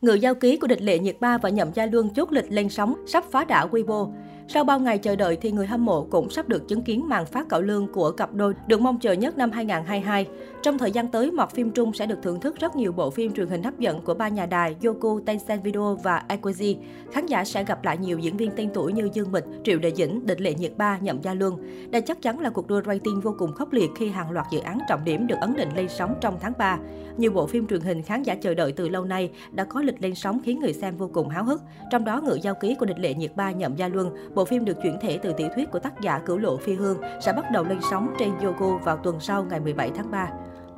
[0.00, 2.68] Ngự giao ký của địch lệ Nhiệt Ba và Nhậm Gia Luân chốt lịch lên
[2.68, 4.12] sóng, sắp phá đảo Weibo.
[4.48, 7.26] Sau bao ngày chờ đợi thì người hâm mộ cũng sắp được chứng kiến màn
[7.26, 10.26] phát cạo lương của cặp đôi được mong chờ nhất năm 2022.
[10.62, 13.32] Trong thời gian tới, mọt phim Trung sẽ được thưởng thức rất nhiều bộ phim
[13.32, 16.76] truyền hình hấp dẫn của ba nhà đài Yoku, Tencent Video và Equity.
[17.12, 19.92] Khán giả sẽ gặp lại nhiều diễn viên tên tuổi như Dương Mịch, Triệu Đệ
[19.94, 21.56] Dĩnh, Địch Lệ Nhiệt Ba, Nhậm Gia Luân.
[21.90, 24.58] Đây chắc chắn là cuộc đua rating vô cùng khốc liệt khi hàng loạt dự
[24.58, 26.78] án trọng điểm được ấn định lên sóng trong tháng 3.
[27.16, 30.02] Nhiều bộ phim truyền hình khán giả chờ đợi từ lâu nay đã có lịch
[30.02, 31.62] lên sóng khiến người xem vô cùng háo hức.
[31.90, 34.64] Trong đó, Ngựa Giao Ký của Địch Lệ Nhiệt Ba, Nhậm Gia Luân, bộ phim
[34.64, 37.44] được chuyển thể từ tiểu thuyết của tác giả Cửu Lộ Phi Hương sẽ bắt
[37.52, 40.28] đầu lên sóng trên Yogo vào tuần sau ngày 17 tháng 3.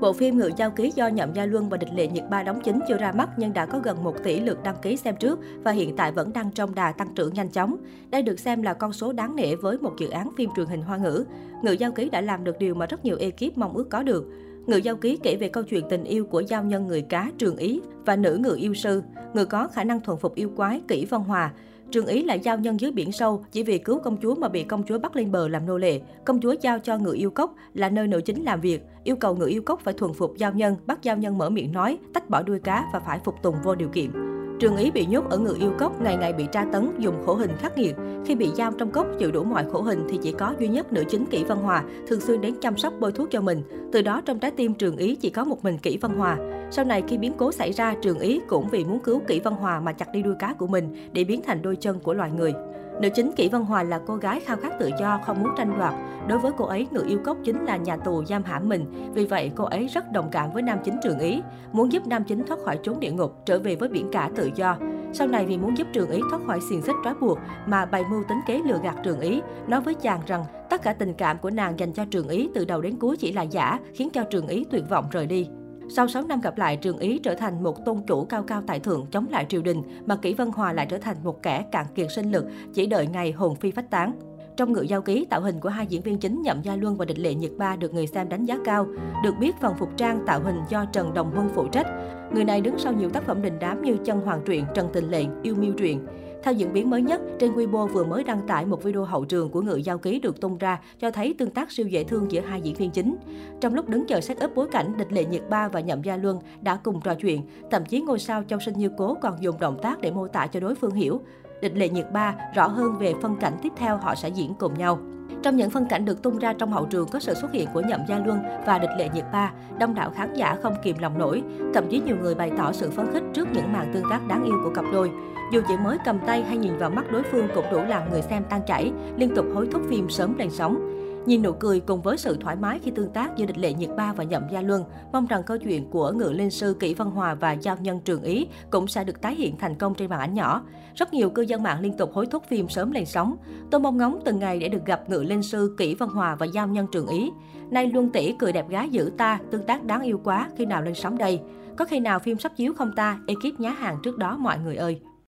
[0.00, 2.60] Bộ phim Ngự Giao Ký do Nhậm Gia Luân và Địch Lệ Nhiệt Ba đóng
[2.64, 5.38] chính chưa ra mắt nhưng đã có gần 1 tỷ lượt đăng ký xem trước
[5.62, 7.76] và hiện tại vẫn đang trong đà tăng trưởng nhanh chóng.
[8.10, 10.82] Đây được xem là con số đáng nể với một dự án phim truyền hình
[10.82, 11.24] hoa ngữ.
[11.62, 14.24] Ngự Giao Ký đã làm được điều mà rất nhiều ekip mong ước có được.
[14.66, 17.56] Ngự Giao Ký kể về câu chuyện tình yêu của giao nhân người cá Trường
[17.56, 19.02] Ý và nữ ngự yêu sư,
[19.34, 21.52] người có khả năng thuần phục yêu quái Kỷ Văn Hòa.
[21.90, 24.64] Trường Ý là giao nhân dưới biển sâu, chỉ vì cứu công chúa mà bị
[24.64, 26.00] công chúa bắt lên bờ làm nô lệ.
[26.24, 29.34] Công chúa giao cho người yêu cốc là nơi nữ chính làm việc, yêu cầu
[29.34, 32.30] người yêu cốc phải thuần phục giao nhân, bắt giao nhân mở miệng nói, tách
[32.30, 34.27] bỏ đuôi cá và phải phục tùng vô điều kiện.
[34.58, 37.34] Trường Ý bị nhốt ở ngự yêu cốc, ngày ngày bị tra tấn, dùng khổ
[37.34, 37.96] hình khắc nghiệt.
[38.26, 40.92] Khi bị giam trong cốc chịu đủ mọi khổ hình thì chỉ có duy nhất
[40.92, 43.62] nữ chính Kỷ Văn Hòa thường xuyên đến chăm sóc bôi thuốc cho mình.
[43.92, 46.38] Từ đó trong trái tim Trường Ý chỉ có một mình Kỷ Văn Hòa.
[46.70, 49.54] Sau này khi biến cố xảy ra, Trường Ý cũng vì muốn cứu Kỷ Văn
[49.54, 52.30] Hòa mà chặt đi đuôi cá của mình để biến thành đôi chân của loài
[52.30, 52.52] người.
[53.00, 55.78] Nữ chính Kỷ Văn Hòa là cô gái khao khát tự do, không muốn tranh
[55.78, 55.94] đoạt.
[56.28, 59.10] Đối với cô ấy, người yêu cốc chính là nhà tù giam hãm mình.
[59.14, 62.24] Vì vậy, cô ấy rất đồng cảm với nam chính Trường Ý, muốn giúp nam
[62.24, 64.76] chính thoát khỏi chốn địa ngục, trở về với biển cả tự do.
[65.12, 68.04] Sau này vì muốn giúp Trường Ý thoát khỏi xiềng xích trói buộc mà bày
[68.10, 71.38] mưu tính kế lừa gạt Trường Ý, nói với chàng rằng tất cả tình cảm
[71.38, 74.24] của nàng dành cho Trường Ý từ đầu đến cuối chỉ là giả, khiến cho
[74.24, 75.48] Trường Ý tuyệt vọng rời đi.
[75.90, 78.80] Sau 6 năm gặp lại, Trường Ý trở thành một tôn chủ cao cao tại
[78.80, 81.86] thượng chống lại triều đình, mà Kỷ Vân Hòa lại trở thành một kẻ cạn
[81.94, 84.12] kiệt sinh lực, chỉ đợi ngày hồn phi phách tán.
[84.56, 87.04] Trong ngựa giao ký, tạo hình của hai diễn viên chính Nhậm Gia Luân và
[87.04, 88.86] Địch Lệ Nhiệt Ba được người xem đánh giá cao.
[89.24, 91.86] Được biết, phần phục trang tạo hình do Trần Đồng Huân phụ trách.
[92.32, 95.10] Người này đứng sau nhiều tác phẩm đình đám như Chân Hoàng truyện, Trần Tình
[95.10, 96.06] Lệnh, Yêu Miêu truyện.
[96.42, 99.50] Theo diễn biến mới nhất, trên Weibo vừa mới đăng tải một video hậu trường
[99.50, 102.40] của ngự giao ký được tung ra cho thấy tương tác siêu dễ thương giữa
[102.40, 103.16] hai diễn viên chính.
[103.60, 106.16] Trong lúc đứng chờ set up bối cảnh, Địch Lệ Nhiệt Ba và Nhậm Gia
[106.16, 109.60] Luân đã cùng trò chuyện, thậm chí ngôi sao Châu Sinh Như Cố còn dùng
[109.60, 111.20] động tác để mô tả cho đối phương hiểu.
[111.62, 114.78] Địch Lệ Nhiệt Ba rõ hơn về phân cảnh tiếp theo họ sẽ diễn cùng
[114.78, 114.98] nhau.
[115.42, 117.80] Trong những phân cảnh được tung ra trong hậu trường có sự xuất hiện của
[117.80, 121.18] Nhậm Gia Luân và Địch Lệ Nhiệt Ba, đông đảo khán giả không kìm lòng
[121.18, 121.42] nổi.
[121.74, 124.44] Thậm chí nhiều người bày tỏ sự phấn khích trước những màn tương tác đáng
[124.44, 125.10] yêu của cặp đôi.
[125.52, 128.22] Dù chỉ mới cầm tay hay nhìn vào mắt đối phương cũng đủ làm người
[128.22, 130.97] xem tan chảy, liên tục hối thúc phim sớm lên sóng.
[131.28, 133.90] Nhìn nụ cười cùng với sự thoải mái khi tương tác giữa địch lệ Nhiệt
[133.96, 137.10] Ba và Nhậm Gia Luân, mong rằng câu chuyện của ngự linh sư Kỷ Văn
[137.10, 140.20] Hòa và giao nhân Trường Ý cũng sẽ được tái hiện thành công trên màn
[140.20, 140.62] ảnh nhỏ.
[140.94, 143.36] Rất nhiều cư dân mạng liên tục hối thúc phim sớm lên sóng.
[143.70, 146.46] Tôi mong ngóng từng ngày để được gặp ngự linh sư Kỷ Văn Hòa và
[146.46, 147.30] giao nhân Trường Ý.
[147.70, 150.82] Nay Luân tỷ cười đẹp gái giữ ta, tương tác đáng yêu quá, khi nào
[150.82, 151.40] lên sóng đây?
[151.76, 153.18] Có khi nào phim sắp chiếu không ta?
[153.26, 155.00] Ekip nhá hàng trước đó mọi người ơi!